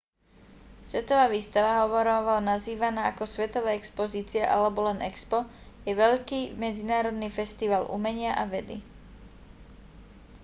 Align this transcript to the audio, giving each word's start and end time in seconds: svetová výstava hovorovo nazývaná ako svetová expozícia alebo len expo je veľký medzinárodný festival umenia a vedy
svetová 0.89 1.25
výstava 1.35 1.73
hovorovo 1.85 2.35
nazývaná 2.53 3.01
ako 3.13 3.23
svetová 3.33 3.71
expozícia 3.79 4.43
alebo 4.55 4.79
len 4.89 4.97
expo 5.09 5.39
je 5.87 5.93
veľký 6.05 6.41
medzinárodný 6.63 7.29
festival 7.39 7.83
umenia 7.97 8.31
a 8.33 8.43
vedy 8.55 8.77